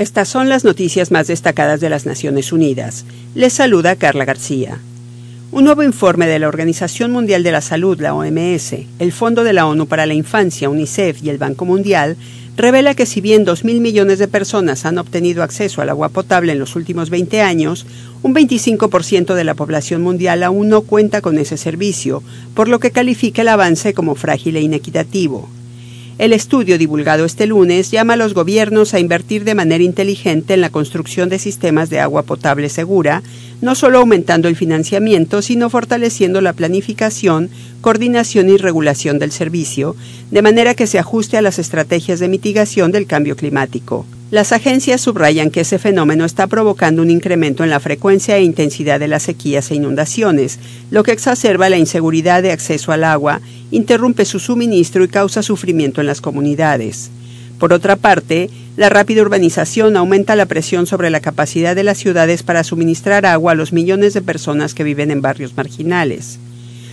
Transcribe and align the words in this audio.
Estas 0.00 0.30
son 0.30 0.48
las 0.48 0.64
noticias 0.64 1.10
más 1.10 1.26
destacadas 1.26 1.78
de 1.82 1.90
las 1.90 2.06
Naciones 2.06 2.54
Unidas. 2.54 3.04
Les 3.34 3.52
saluda 3.52 3.96
Carla 3.96 4.24
García. 4.24 4.78
Un 5.52 5.64
nuevo 5.64 5.82
informe 5.82 6.26
de 6.26 6.38
la 6.38 6.48
Organización 6.48 7.10
Mundial 7.10 7.42
de 7.42 7.52
la 7.52 7.60
Salud, 7.60 8.00
la 8.00 8.14
OMS, 8.14 8.76
el 8.98 9.12
Fondo 9.12 9.44
de 9.44 9.52
la 9.52 9.66
ONU 9.66 9.84
para 9.88 10.06
la 10.06 10.14
Infancia, 10.14 10.70
UNICEF 10.70 11.22
y 11.22 11.28
el 11.28 11.36
Banco 11.36 11.66
Mundial 11.66 12.16
revela 12.56 12.94
que 12.94 13.04
si 13.04 13.20
bien 13.20 13.44
2.000 13.44 13.80
millones 13.80 14.18
de 14.18 14.26
personas 14.26 14.86
han 14.86 14.96
obtenido 14.96 15.42
acceso 15.42 15.82
al 15.82 15.90
agua 15.90 16.08
potable 16.08 16.52
en 16.52 16.60
los 16.60 16.76
últimos 16.76 17.10
20 17.10 17.42
años, 17.42 17.84
un 18.22 18.34
25% 18.34 19.34
de 19.34 19.44
la 19.44 19.52
población 19.52 20.00
mundial 20.00 20.44
aún 20.44 20.70
no 20.70 20.80
cuenta 20.80 21.20
con 21.20 21.36
ese 21.36 21.58
servicio, 21.58 22.22
por 22.54 22.68
lo 22.68 22.80
que 22.80 22.90
califica 22.90 23.42
el 23.42 23.48
avance 23.48 23.92
como 23.92 24.14
frágil 24.14 24.56
e 24.56 24.62
inequitativo. 24.62 25.50
El 26.20 26.34
estudio 26.34 26.76
divulgado 26.76 27.24
este 27.24 27.46
lunes 27.46 27.90
llama 27.90 28.12
a 28.12 28.16
los 28.16 28.34
gobiernos 28.34 28.92
a 28.92 29.00
invertir 29.00 29.44
de 29.44 29.54
manera 29.54 29.82
inteligente 29.82 30.52
en 30.52 30.60
la 30.60 30.68
construcción 30.68 31.30
de 31.30 31.38
sistemas 31.38 31.88
de 31.88 31.98
agua 31.98 32.24
potable 32.24 32.68
segura, 32.68 33.22
no 33.62 33.74
solo 33.74 34.00
aumentando 34.00 34.46
el 34.46 34.54
financiamiento, 34.54 35.40
sino 35.40 35.70
fortaleciendo 35.70 36.42
la 36.42 36.52
planificación, 36.52 37.48
coordinación 37.80 38.50
y 38.50 38.58
regulación 38.58 39.18
del 39.18 39.32
servicio, 39.32 39.96
de 40.30 40.42
manera 40.42 40.74
que 40.74 40.86
se 40.86 40.98
ajuste 40.98 41.38
a 41.38 41.42
las 41.42 41.58
estrategias 41.58 42.20
de 42.20 42.28
mitigación 42.28 42.92
del 42.92 43.06
cambio 43.06 43.34
climático. 43.34 44.04
Las 44.30 44.52
agencias 44.52 45.00
subrayan 45.00 45.50
que 45.50 45.62
ese 45.62 45.78
fenómeno 45.78 46.26
está 46.26 46.46
provocando 46.46 47.00
un 47.02 47.10
incremento 47.10 47.64
en 47.64 47.70
la 47.70 47.80
frecuencia 47.80 48.36
e 48.36 48.44
intensidad 48.44 49.00
de 49.00 49.08
las 49.08 49.24
sequías 49.24 49.70
e 49.70 49.74
inundaciones, 49.74 50.58
lo 50.90 51.02
que 51.02 51.12
exacerba 51.12 51.70
la 51.70 51.78
inseguridad 51.78 52.42
de 52.42 52.52
acceso 52.52 52.92
al 52.92 53.04
agua, 53.04 53.40
interrumpe 53.70 54.24
su 54.24 54.38
suministro 54.38 55.04
y 55.04 55.08
causa 55.08 55.42
sufrimiento 55.42 56.00
en 56.00 56.06
las 56.06 56.20
comunidades. 56.20 57.10
Por 57.58 57.72
otra 57.72 57.96
parte, 57.96 58.48
la 58.76 58.88
rápida 58.88 59.20
urbanización 59.20 59.96
aumenta 59.96 60.34
la 60.34 60.46
presión 60.46 60.86
sobre 60.86 61.10
la 61.10 61.20
capacidad 61.20 61.76
de 61.76 61.84
las 61.84 61.98
ciudades 61.98 62.42
para 62.42 62.64
suministrar 62.64 63.26
agua 63.26 63.52
a 63.52 63.54
los 63.54 63.72
millones 63.72 64.14
de 64.14 64.22
personas 64.22 64.72
que 64.72 64.84
viven 64.84 65.10
en 65.10 65.20
barrios 65.20 65.54
marginales. 65.56 66.38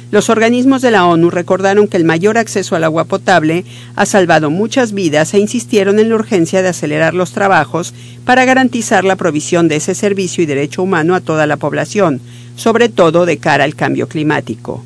Los 0.10 0.30
organismos 0.30 0.82
de 0.82 0.92
la 0.92 1.06
ONU 1.06 1.30
recordaron 1.30 1.88
que 1.88 1.98
el 1.98 2.06
mayor 2.06 2.38
acceso 2.38 2.76
al 2.76 2.86
agua 2.86 3.06
potable 3.06 3.66
ha 3.96 4.06
salvado 4.06 4.50
muchas 4.50 4.94
vidas 4.94 5.34
e 5.34 5.40
insistieron 5.40 6.00
en 6.00 6.10
la 6.10 6.16
urgencia 6.16 6.62
de 6.62 6.70
acelerar 6.70 7.14
los 7.14 7.34
trabajos 7.34 7.94
para 8.26 8.46
garantizar 8.46 9.04
la 9.04 9.18
provisión 9.18 9.68
de 9.68 9.78
ese 9.78 9.96
servicio 9.96 10.44
y 10.44 10.48
derecho 10.48 10.82
humano 10.82 11.14
a 11.14 11.22
toda 11.22 11.46
la 11.46 11.58
población, 11.58 12.22
sobre 12.56 12.88
todo 12.88 13.26
de 13.26 13.38
cara 13.38 13.66
al 13.66 13.76
cambio 13.76 14.08
climático. 14.08 14.84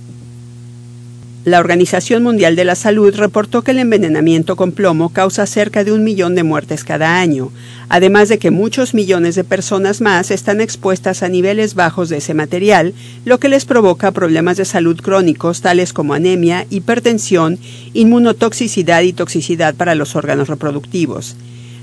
La 1.44 1.60
Organización 1.60 2.22
Mundial 2.22 2.56
de 2.56 2.66
la 2.66 2.76
Salud 2.76 3.16
reportó 3.16 3.64
que 3.64 3.72
el 3.72 3.80
envenenamiento 3.80 4.56
con 4.56 4.74
plomo 4.74 5.10
causa 5.10 5.48
cerca 5.48 5.84
de 5.84 5.92
un 5.92 6.04
millón 6.04 6.36
de 6.36 6.44
muertes 6.44 6.84
cada 6.84 7.20
año, 7.20 7.52
además 7.90 8.30
de 8.30 8.38
que 8.38 8.52
muchos 8.52 8.94
millones 8.94 9.34
de 9.34 9.44
personas 9.44 10.02
más 10.02 10.30
están 10.30 10.62
expuestas 10.62 11.24
a 11.24 11.30
niveles 11.30 11.74
bajos 11.74 12.10
de 12.10 12.18
ese 12.18 12.36
material, 12.36 12.94
lo 13.26 13.40
que 13.40 13.50
les 13.50 13.66
provoca 13.66 14.12
problemas 14.12 14.58
de 14.58 14.66
salud 14.66 15.02
crónicos 15.02 15.62
tales 15.62 15.94
como 15.94 16.14
anemia, 16.14 16.68
hipertensión, 16.70 17.58
inmunotoxicidad 17.94 19.02
y 19.02 19.14
toxicidad 19.14 19.74
para 19.74 19.96
los 19.96 20.16
órganos 20.16 20.48
reproductivos. 20.48 21.36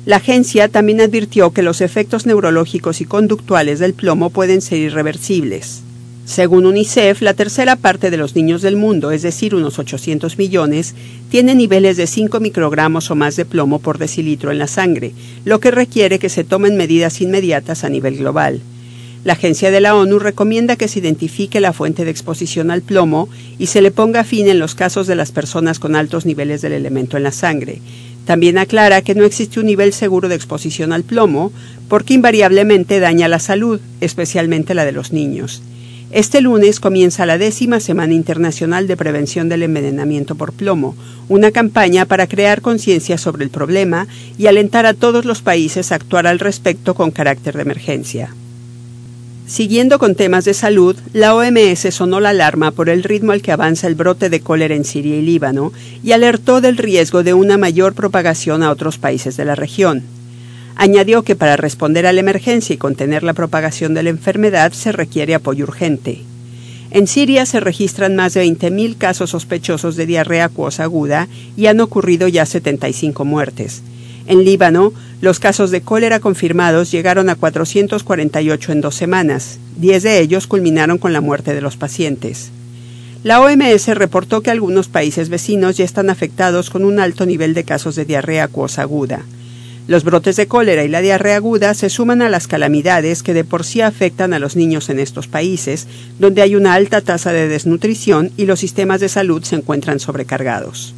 La 0.07 0.19
agencia 0.19 0.69
también 0.69 1.01
advirtió 1.01 1.53
que 1.53 1.63
los 1.63 1.81
efectos 1.81 2.27
neurológicos 2.27 3.01
y 3.01 3.07
conductuales 3.07 3.81
del 3.81 3.95
plomo 3.95 4.31
pueden 4.31 4.61
ser 4.61 4.79
irreversibles. 4.79 5.83
Según 6.29 6.67
UNICEF, 6.67 7.23
la 7.23 7.33
tercera 7.33 7.75
parte 7.75 8.11
de 8.11 8.19
los 8.19 8.37
niños 8.37 8.61
del 8.61 8.77
mundo, 8.77 9.13
es 9.13 9.23
decir, 9.23 9.55
unos 9.55 9.79
800 9.79 10.37
millones, 10.37 10.95
tiene 11.31 11.55
niveles 11.55 11.97
de 11.97 12.07
5 12.07 12.39
microgramos 12.39 13.11
o 13.11 13.15
más 13.15 13.35
de 13.37 13.47
plomo 13.47 13.79
por 13.79 13.97
decilitro 13.97 14.53
en 14.53 14.59
la 14.59 14.67
sangre, 14.67 15.15
lo 15.47 15.59
que 15.59 15.71
requiere 15.71 16.19
que 16.19 16.29
se 16.29 16.45
tomen 16.45 16.77
medidas 16.77 17.23
inmediatas 17.23 17.83
a 17.83 17.89
nivel 17.89 18.19
global. 18.19 18.61
La 19.25 19.33
agencia 19.33 19.71
de 19.71 19.81
la 19.81 19.97
ONU 19.97 20.19
recomienda 20.19 20.77
que 20.77 20.87
se 20.87 20.99
identifique 20.99 21.63
la 21.63 21.73
fuente 21.73 22.05
de 22.05 22.11
exposición 22.11 22.71
al 22.71 22.83
plomo 22.83 23.31
y 23.59 23.69
se 23.69 23.81
le 23.81 23.91
ponga 23.91 24.23
fin 24.23 24.49
en 24.49 24.59
los 24.59 24.75
casos 24.75 25.07
de 25.07 25.17
las 25.17 25.33
personas 25.33 25.79
con 25.79 25.97
altos 25.97 26.27
niveles 26.27 26.61
del 26.61 26.73
elemento 26.73 27.17
en 27.17 27.23
la 27.23 27.33
sangre. 27.33 27.81
También 28.27 28.59
aclara 28.59 29.01
que 29.01 29.15
no 29.15 29.25
existe 29.25 29.61
un 29.61 29.67
nivel 29.67 29.95
seguro 29.95 30.29
de 30.29 30.35
exposición 30.35 30.93
al 30.93 31.05
plomo 31.05 31.53
porque 31.89 32.13
invariablemente 32.13 33.01
daña 33.01 33.29
la 33.29 33.39
salud, 33.39 33.81
especialmente 34.03 34.75
la 34.75 34.85
de 34.85 34.93
los 34.93 35.11
niños. 35.11 35.63
Este 36.11 36.41
lunes 36.41 36.81
comienza 36.81 37.27
la 37.27 37.37
décima 37.37 37.81
Semana 37.81 38.15
Internacional 38.15 38.87
de 38.87 38.97
Prevención 38.97 39.51
del 39.51 39.63
Envenenamiento 39.63 40.37
por 40.37 40.55
Plomo, 40.55 40.97
una 41.29 41.51
campaña 41.51 42.07
para 42.07 42.27
crear 42.27 42.63
conciencia 42.63 43.19
sobre 43.19 43.45
el 43.45 43.51
problema 43.51 44.07
y 44.39 44.47
alentar 44.47 44.87
a 44.87 44.95
todos 44.95 45.27
los 45.27 45.43
países 45.43 45.93
a 45.93 45.97
actuar 45.97 46.27
al 46.27 46.39
respecto 46.39 46.95
con 46.95 47.11
carácter 47.11 47.57
de 47.57 47.63
emergencia. 47.63 48.35
Siguiendo 49.47 49.99
con 49.99 50.15
temas 50.15 50.47
de 50.47 50.55
salud, 50.55 50.97
la 51.13 51.35
OMS 51.35 51.95
sonó 51.95 52.21
la 52.21 52.31
alarma 52.31 52.71
por 52.71 52.89
el 52.89 53.03
ritmo 53.03 53.33
al 53.33 53.43
que 53.43 53.53
avanza 53.53 53.87
el 53.87 53.95
brote 53.95 54.31
de 54.31 54.41
cólera 54.41 54.75
en 54.75 54.87
Siria 54.87 55.17
y 55.17 55.23
Líbano 55.23 55.75
y 56.03 56.13
alertó 56.13 56.63
del 56.63 56.79
riesgo 56.79 57.23
de 57.23 57.35
una 57.35 57.59
mayor 57.59 57.93
propagación 57.93 58.63
a 58.63 58.71
otros 58.71 58.97
países 58.97 59.37
de 59.37 59.45
la 59.45 59.55
región. 59.55 60.05
Añadió 60.81 61.25
que 61.25 61.35
para 61.35 61.57
responder 61.57 62.07
a 62.07 62.13
la 62.13 62.21
emergencia 62.21 62.73
y 62.73 62.77
contener 62.77 63.25
la 63.25 63.33
propagación 63.33 63.95
de 63.95 64.05
la 64.05 64.11
enfermedad 64.11 64.71
se 64.71 64.93
requiere 64.93 65.35
apoyo 65.35 65.65
urgente. 65.65 66.23
En 66.93 67.09
Siria 67.09 67.47
se 67.47 67.59
registran 67.59 68.15
más 68.15 68.35
de 68.35 68.45
20.000 68.45 68.97
casos 68.97 69.31
sospechosos 69.31 69.97
de 69.97 70.07
diarrea 70.07 70.45
acuosa 70.45 70.85
aguda 70.85 71.27
y 71.57 71.67
han 71.67 71.81
ocurrido 71.81 72.29
ya 72.29 72.47
75 72.47 73.25
muertes. 73.25 73.83
En 74.29 74.45
Líbano, 74.45 74.93
los 75.21 75.41
casos 75.41 75.73
de 75.73 75.81
cólera 75.81 76.21
confirmados 76.21 76.93
llegaron 76.93 77.29
a 77.29 77.35
448 77.35 78.71
en 78.71 78.81
dos 78.81 78.95
semanas. 78.95 79.59
Diez 79.77 80.05
de 80.05 80.21
ellos 80.21 80.47
culminaron 80.47 80.99
con 80.99 81.13
la 81.13 81.21
muerte 81.21 81.55
de 81.55 81.61
los 81.61 81.77
pacientes. 81.77 82.53
La 83.25 83.41
OMS 83.41 83.89
reportó 83.97 84.43
que 84.43 84.53
algunos 84.53 84.87
países 84.87 85.29
vecinos 85.29 85.77
ya 85.77 85.85
están 85.85 86.09
afectados 86.09 86.71
con 86.71 86.85
un 86.85 87.01
alto 87.01 87.27
nivel 87.27 87.53
de 87.53 87.65
casos 87.65 87.97
de 87.97 88.05
diarrea 88.05 88.45
acuosa 88.45 88.83
aguda. 88.83 89.25
Los 89.89 90.05
brotes 90.05 90.37
de 90.37 90.47
cólera 90.47 90.85
y 90.85 90.89
la 90.89 91.01
diarrea 91.01 91.37
aguda 91.37 91.73
se 91.73 91.89
suman 91.89 92.21
a 92.21 92.29
las 92.29 92.47
calamidades 92.47 93.23
que 93.23 93.33
de 93.33 93.43
por 93.43 93.65
sí 93.65 93.81
afectan 93.81 94.35
a 94.35 94.39
los 94.39 94.55
niños 94.55 94.91
en 94.91 94.99
estos 94.99 95.29
países, 95.29 95.87
donde 96.19 96.43
hay 96.43 96.57
una 96.57 96.75
alta 96.75 97.01
tasa 97.01 97.33
de 97.33 97.49
desnutrición 97.49 98.31
y 98.37 98.45
los 98.45 98.61
sistemas 98.61 99.01
de 99.01 99.09
salud 99.09 99.43
se 99.43 99.57
encuentran 99.57 99.99
sobrecargados. 99.99 100.95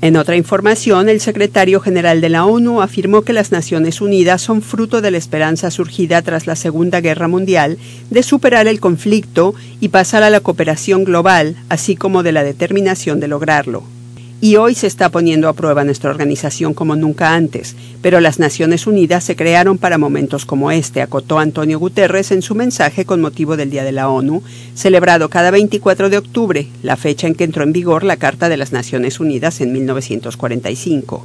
En 0.00 0.16
otra 0.16 0.36
información, 0.36 1.10
el 1.10 1.20
secretario 1.20 1.80
general 1.80 2.22
de 2.22 2.30
la 2.30 2.46
ONU 2.46 2.80
afirmó 2.80 3.22
que 3.22 3.34
las 3.34 3.52
Naciones 3.52 4.00
Unidas 4.00 4.40
son 4.40 4.62
fruto 4.62 5.02
de 5.02 5.10
la 5.10 5.18
esperanza 5.18 5.70
surgida 5.70 6.22
tras 6.22 6.46
la 6.46 6.56
Segunda 6.56 7.02
Guerra 7.02 7.28
Mundial 7.28 7.76
de 8.08 8.22
superar 8.22 8.68
el 8.68 8.80
conflicto 8.80 9.54
y 9.80 9.88
pasar 9.88 10.22
a 10.22 10.30
la 10.30 10.40
cooperación 10.40 11.04
global, 11.04 11.56
así 11.68 11.94
como 11.94 12.22
de 12.22 12.32
la 12.32 12.42
determinación 12.42 13.20
de 13.20 13.28
lograrlo 13.28 13.95
y 14.40 14.56
hoy 14.56 14.74
se 14.74 14.86
está 14.86 15.08
poniendo 15.08 15.48
a 15.48 15.54
prueba 15.54 15.84
nuestra 15.84 16.10
organización 16.10 16.74
como 16.74 16.94
nunca 16.94 17.34
antes, 17.34 17.74
pero 18.02 18.20
las 18.20 18.38
Naciones 18.38 18.86
Unidas 18.86 19.24
se 19.24 19.36
crearon 19.36 19.78
para 19.78 19.98
momentos 19.98 20.44
como 20.44 20.70
este, 20.70 21.00
acotó 21.00 21.38
Antonio 21.38 21.78
Guterres 21.78 22.30
en 22.30 22.42
su 22.42 22.54
mensaje 22.54 23.04
con 23.04 23.20
motivo 23.20 23.56
del 23.56 23.70
Día 23.70 23.84
de 23.84 23.92
la 23.92 24.08
ONU, 24.08 24.42
celebrado 24.74 25.30
cada 25.30 25.50
24 25.50 26.10
de 26.10 26.18
octubre, 26.18 26.66
la 26.82 26.96
fecha 26.96 27.26
en 27.26 27.34
que 27.34 27.44
entró 27.44 27.62
en 27.62 27.72
vigor 27.72 28.04
la 28.04 28.16
Carta 28.16 28.48
de 28.48 28.56
las 28.56 28.72
Naciones 28.72 29.20
Unidas 29.20 29.60
en 29.60 29.72
1945. 29.72 31.24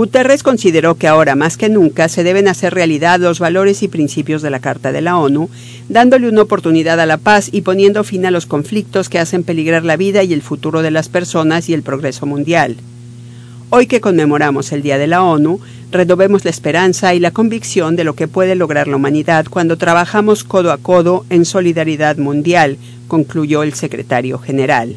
Guterres 0.00 0.42
consideró 0.42 0.94
que 0.94 1.08
ahora 1.08 1.34
más 1.34 1.58
que 1.58 1.68
nunca 1.68 2.08
se 2.08 2.24
deben 2.24 2.48
hacer 2.48 2.72
realidad 2.72 3.20
los 3.20 3.38
valores 3.38 3.82
y 3.82 3.88
principios 3.88 4.40
de 4.40 4.48
la 4.48 4.58
Carta 4.58 4.92
de 4.92 5.02
la 5.02 5.18
ONU, 5.18 5.50
dándole 5.90 6.26
una 6.26 6.40
oportunidad 6.40 6.98
a 7.00 7.04
la 7.04 7.18
paz 7.18 7.50
y 7.52 7.60
poniendo 7.60 8.02
fin 8.02 8.24
a 8.24 8.30
los 8.30 8.46
conflictos 8.46 9.10
que 9.10 9.18
hacen 9.18 9.44
peligrar 9.44 9.84
la 9.84 9.98
vida 9.98 10.22
y 10.22 10.32
el 10.32 10.40
futuro 10.40 10.80
de 10.80 10.90
las 10.90 11.10
personas 11.10 11.68
y 11.68 11.74
el 11.74 11.82
progreso 11.82 12.24
mundial. 12.24 12.78
Hoy 13.68 13.86
que 13.86 14.00
conmemoramos 14.00 14.72
el 14.72 14.80
Día 14.80 14.96
de 14.96 15.06
la 15.06 15.22
ONU, 15.22 15.60
renovemos 15.90 16.46
la 16.46 16.50
esperanza 16.50 17.12
y 17.12 17.20
la 17.20 17.32
convicción 17.32 17.94
de 17.94 18.04
lo 18.04 18.14
que 18.14 18.26
puede 18.26 18.54
lograr 18.54 18.88
la 18.88 18.96
humanidad 18.96 19.44
cuando 19.50 19.76
trabajamos 19.76 20.44
codo 20.44 20.72
a 20.72 20.78
codo 20.78 21.26
en 21.28 21.44
solidaridad 21.44 22.16
mundial, 22.16 22.78
concluyó 23.06 23.62
el 23.62 23.74
secretario 23.74 24.38
general. 24.38 24.96